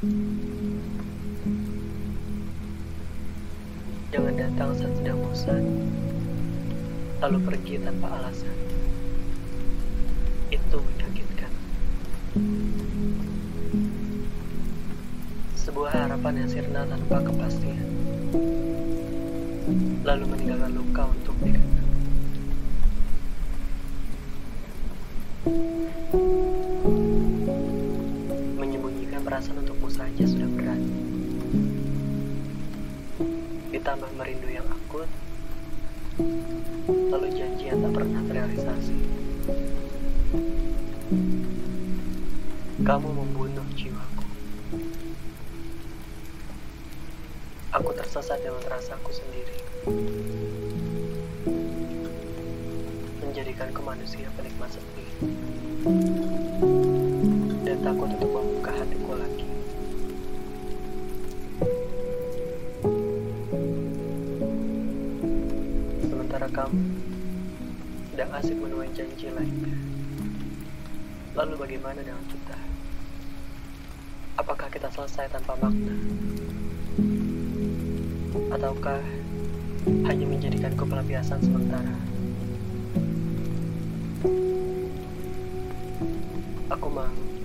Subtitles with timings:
[0.00, 0.32] Jangan
[4.32, 5.60] datang saat sedang bosan,
[7.20, 8.56] lalu pergi tanpa alasan.
[10.48, 11.52] Itu menyakitkan.
[15.60, 17.84] Sebuah harapan yang sirna tanpa kepastian,
[20.00, 21.79] lalu meninggalkan luka untuk dikenang.
[29.40, 30.76] Perasaan untukmu saja sudah berat.
[33.72, 35.08] Ditambah merindu yang akut,
[36.84, 39.00] lalu janji yang tak pernah terrealisasi.
[42.84, 44.28] Kamu membunuh jiwaku.
[47.80, 49.56] Aku tersesat dengan rasaku sendiri.
[53.24, 55.08] Menjadikanku manusia penikmat sepi.
[57.90, 59.50] Takut untuk membuka hatiku lagi.
[66.06, 66.86] Sementara kamu
[68.14, 69.74] sedang asik menuai janji lainnya.
[71.34, 72.54] Lalu bagaimana dengan kita?
[74.38, 75.98] Apakah kita selesai tanpa makna?
[78.54, 79.02] Ataukah
[80.06, 81.98] hanya menjadikanku pelampiasan sementara?
[86.70, 87.39] Aku malu.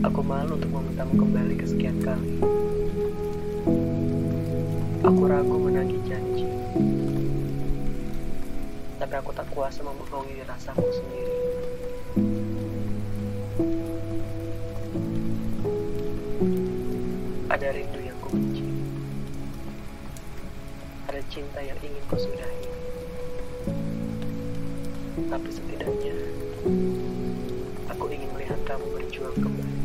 [0.00, 2.40] Aku malu untuk memintamu kembali kesekian kali.
[5.04, 6.48] Aku ragu menagih janji.
[8.96, 11.36] Tapi aku tak kuasa membohongi rasaku sendiri.
[17.52, 18.64] Ada rindu yang ku benci.
[21.12, 22.64] Ada cinta yang ingin ku sudahi.
[25.28, 26.16] Tapi setidaknya
[27.92, 29.81] aku ingin melihat kamu berjuang kembali.